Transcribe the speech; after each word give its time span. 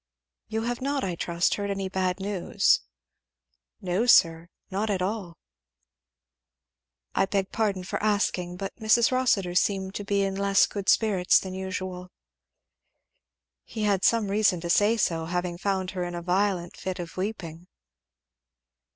"You 0.47 0.63
have 0.63 0.81
not, 0.81 1.03
I 1.03 1.13
trust, 1.13 1.53
heard 1.53 1.69
any 1.69 1.87
bad 1.87 2.19
news?" 2.19 2.81
"No 3.81 4.07
sir 4.07 4.49
not 4.71 4.89
at 4.89 4.99
all!" 5.03 5.37
"I 7.13 7.27
beg 7.27 7.51
pardon 7.51 7.83
for 7.83 8.01
asking, 8.01 8.57
but 8.57 8.75
Mrs. 8.77 9.11
Rossitur 9.11 9.53
seemed 9.53 9.93
to 9.93 10.03
be 10.03 10.23
in 10.23 10.33
less 10.33 10.65
good 10.65 10.89
spirits 10.89 11.37
than 11.39 11.53
usual." 11.53 12.09
He 13.63 13.83
had 13.83 14.03
some 14.03 14.31
reason 14.31 14.59
to 14.61 14.71
say 14.71 14.97
so, 14.97 15.25
having 15.25 15.59
found 15.59 15.91
her 15.91 16.03
in 16.03 16.15
a 16.15 16.23
violent 16.23 16.77
fit 16.77 16.97
of 16.97 17.15
weeping. 17.15 17.67